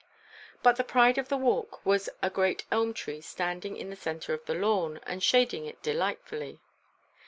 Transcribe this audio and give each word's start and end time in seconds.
But 0.63 0.77
the 0.77 0.83
pride 0.83 1.19
of 1.19 1.29
the 1.29 1.37
Walk 1.37 1.85
was 1.85 2.09
a 2.23 2.31
great 2.31 2.65
elm 2.71 2.91
tree 2.95 3.21
standing 3.21 3.77
in 3.77 3.91
the 3.91 3.95
centre 3.95 4.33
of 4.33 4.43
the 4.47 4.55
lawn, 4.55 4.99
and 5.03 5.21
shading 5.21 5.67
it 5.67 5.83
delightfully. 5.83 6.59